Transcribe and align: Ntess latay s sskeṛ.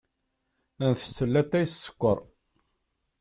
Ntess 0.89 1.15
latay 1.31 1.65
s 1.67 1.73
sskeṛ. 1.81 2.19